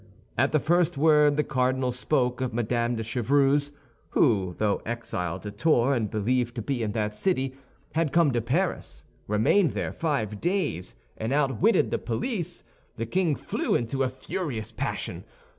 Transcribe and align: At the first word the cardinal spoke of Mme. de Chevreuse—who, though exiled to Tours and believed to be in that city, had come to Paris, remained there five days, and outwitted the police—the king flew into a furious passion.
At 0.35 0.51
the 0.51 0.59
first 0.59 0.97
word 0.97 1.37
the 1.37 1.43
cardinal 1.43 1.91
spoke 1.91 2.41
of 2.41 2.55
Mme. 2.55 2.95
de 2.95 3.03
Chevreuse—who, 3.03 4.55
though 4.57 4.81
exiled 4.83 5.43
to 5.43 5.51
Tours 5.51 5.95
and 5.95 6.09
believed 6.09 6.55
to 6.55 6.63
be 6.63 6.81
in 6.81 6.93
that 6.93 7.13
city, 7.13 7.53
had 7.93 8.11
come 8.11 8.31
to 8.33 8.41
Paris, 8.41 9.03
remained 9.27 9.73
there 9.77 9.93
five 9.93 10.41
days, 10.41 10.95
and 11.17 11.31
outwitted 11.31 11.91
the 11.91 11.99
police—the 11.99 13.05
king 13.05 13.35
flew 13.35 13.75
into 13.75 14.01
a 14.01 14.09
furious 14.09 14.71
passion. 14.71 15.23